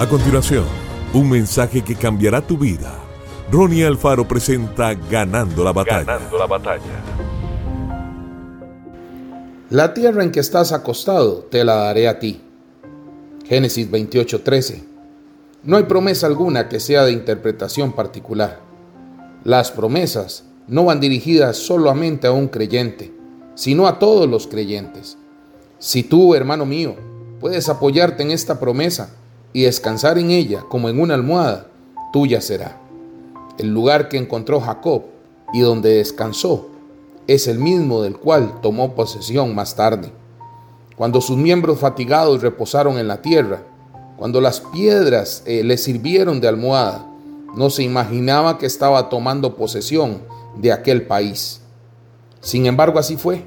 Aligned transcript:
A 0.00 0.08
continuación, 0.08 0.64
un 1.12 1.28
mensaje 1.28 1.82
que 1.82 1.94
cambiará 1.94 2.40
tu 2.40 2.56
vida. 2.56 2.98
Ronnie 3.52 3.84
Alfaro 3.84 4.26
presenta 4.26 4.94
Ganando 4.94 5.62
la 5.62 5.74
batalla. 5.74 6.04
Ganando 6.04 6.38
la 6.38 6.46
batalla. 6.46 7.04
La 9.68 9.92
tierra 9.92 10.22
en 10.24 10.32
que 10.32 10.40
estás 10.40 10.72
acostado 10.72 11.40
te 11.50 11.64
la 11.64 11.74
daré 11.74 12.08
a 12.08 12.18
ti. 12.18 12.40
Génesis 13.46 13.90
28:13. 13.90 14.84
No 15.64 15.76
hay 15.76 15.82
promesa 15.82 16.26
alguna 16.26 16.70
que 16.70 16.80
sea 16.80 17.04
de 17.04 17.12
interpretación 17.12 17.92
particular. 17.92 18.58
Las 19.44 19.70
promesas 19.70 20.44
no 20.66 20.86
van 20.86 21.00
dirigidas 21.00 21.58
solamente 21.58 22.26
a 22.26 22.32
un 22.32 22.48
creyente, 22.48 23.12
sino 23.54 23.86
a 23.86 23.98
todos 23.98 24.26
los 24.26 24.46
creyentes. 24.46 25.18
Si 25.78 26.02
tú, 26.02 26.34
hermano 26.34 26.64
mío, 26.64 26.96
puedes 27.38 27.68
apoyarte 27.68 28.22
en 28.22 28.30
esta 28.30 28.58
promesa 28.58 29.19
y 29.52 29.62
descansar 29.62 30.18
en 30.18 30.30
ella 30.30 30.64
como 30.68 30.88
en 30.88 31.00
una 31.00 31.14
almohada, 31.14 31.66
tuya 32.12 32.40
será. 32.40 32.80
El 33.58 33.68
lugar 33.74 34.08
que 34.08 34.16
encontró 34.16 34.60
Jacob 34.60 35.02
y 35.52 35.60
donde 35.60 35.96
descansó 35.96 36.68
es 37.26 37.46
el 37.46 37.58
mismo 37.58 38.02
del 38.02 38.16
cual 38.16 38.60
tomó 38.60 38.94
posesión 38.94 39.54
más 39.54 39.76
tarde. 39.76 40.10
Cuando 40.96 41.20
sus 41.20 41.36
miembros 41.36 41.78
fatigados 41.78 42.42
reposaron 42.42 42.98
en 42.98 43.08
la 43.08 43.22
tierra, 43.22 43.62
cuando 44.16 44.40
las 44.40 44.60
piedras 44.60 45.42
eh, 45.46 45.62
le 45.64 45.78
sirvieron 45.78 46.40
de 46.40 46.48
almohada, 46.48 47.06
no 47.54 47.70
se 47.70 47.82
imaginaba 47.82 48.58
que 48.58 48.66
estaba 48.66 49.08
tomando 49.08 49.56
posesión 49.56 50.22
de 50.56 50.72
aquel 50.72 51.06
país. 51.06 51.60
Sin 52.40 52.66
embargo, 52.66 52.98
así 52.98 53.16
fue. 53.16 53.44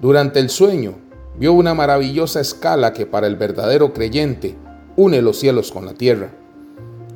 Durante 0.00 0.38
el 0.40 0.50
sueño, 0.50 0.94
vio 1.38 1.52
una 1.52 1.74
maravillosa 1.74 2.40
escala 2.40 2.92
que 2.92 3.06
para 3.06 3.26
el 3.26 3.36
verdadero 3.36 3.92
creyente 3.92 4.56
une 4.96 5.22
los 5.22 5.38
cielos 5.38 5.70
con 5.70 5.86
la 5.86 5.94
tierra. 5.94 6.32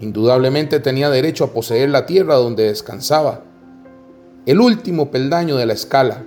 Indudablemente 0.01 0.81
tenía 0.81 1.11
derecho 1.11 1.45
a 1.45 1.53
poseer 1.53 1.91
la 1.91 2.07
tierra 2.07 2.37
donde 2.37 2.65
descansaba, 2.65 3.43
el 4.47 4.61
último 4.61 5.11
peldaño 5.11 5.57
de 5.57 5.67
la 5.67 5.75
escala. 5.75 6.25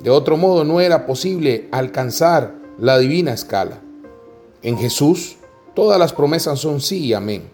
De 0.00 0.10
otro 0.10 0.36
modo 0.36 0.64
no 0.64 0.80
era 0.80 1.06
posible 1.06 1.68
alcanzar 1.70 2.54
la 2.78 2.98
divina 2.98 3.32
escala. 3.32 3.80
En 4.62 4.76
Jesús 4.76 5.36
todas 5.74 5.98
las 5.98 6.12
promesas 6.12 6.58
son 6.58 6.80
sí 6.80 7.06
y 7.06 7.14
amén. 7.14 7.48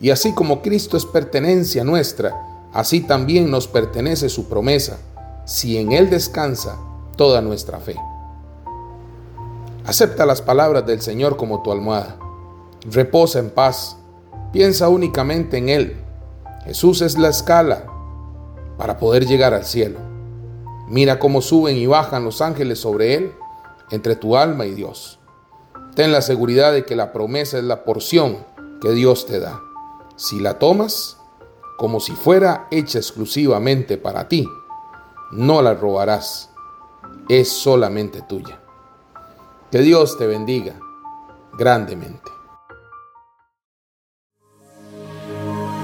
Y 0.00 0.10
así 0.10 0.32
como 0.32 0.62
Cristo 0.62 0.96
es 0.96 1.06
pertenencia 1.06 1.84
nuestra, 1.84 2.34
así 2.72 3.00
también 3.00 3.50
nos 3.50 3.68
pertenece 3.68 4.28
su 4.28 4.48
promesa, 4.48 4.98
si 5.44 5.78
en 5.78 5.92
Él 5.92 6.10
descansa 6.10 6.78
toda 7.16 7.40
nuestra 7.40 7.78
fe. 7.80 7.96
Acepta 9.86 10.26
las 10.26 10.42
palabras 10.42 10.86
del 10.86 11.00
Señor 11.00 11.36
como 11.36 11.62
tu 11.62 11.70
almohada. 11.70 12.18
Reposa 12.84 13.38
en 13.38 13.50
paz. 13.50 13.96
Piensa 14.52 14.88
únicamente 14.88 15.58
en 15.58 15.68
Él. 15.68 15.96
Jesús 16.64 17.00
es 17.00 17.18
la 17.18 17.28
escala 17.28 17.84
para 18.78 18.98
poder 18.98 19.26
llegar 19.26 19.54
al 19.54 19.64
cielo. 19.64 19.98
Mira 20.88 21.18
cómo 21.18 21.40
suben 21.40 21.76
y 21.76 21.86
bajan 21.86 22.24
los 22.24 22.40
ángeles 22.40 22.78
sobre 22.78 23.14
Él, 23.14 23.32
entre 23.90 24.16
tu 24.16 24.36
alma 24.36 24.66
y 24.66 24.74
Dios. 24.74 25.18
Ten 25.94 26.12
la 26.12 26.22
seguridad 26.22 26.72
de 26.72 26.84
que 26.84 26.96
la 26.96 27.12
promesa 27.12 27.58
es 27.58 27.64
la 27.64 27.84
porción 27.84 28.44
que 28.80 28.90
Dios 28.90 29.26
te 29.26 29.40
da. 29.40 29.60
Si 30.16 30.40
la 30.40 30.58
tomas, 30.58 31.16
como 31.78 32.00
si 32.00 32.12
fuera 32.12 32.68
hecha 32.70 32.98
exclusivamente 32.98 33.96
para 33.96 34.28
ti, 34.28 34.48
no 35.32 35.62
la 35.62 35.74
robarás. 35.74 36.50
Es 37.28 37.50
solamente 37.50 38.22
tuya. 38.22 38.60
Que 39.70 39.78
Dios 39.78 40.18
te 40.18 40.26
bendiga 40.26 40.74
grandemente. 41.56 42.30